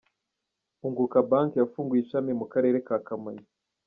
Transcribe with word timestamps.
"Unguka 0.85 1.17
Bank" 1.29 1.49
yafunguye 1.57 2.01
ishami 2.03 2.31
mu 2.39 2.45
karere 2.51 2.77
ka 2.87 2.97
Kamonyi. 3.07 3.45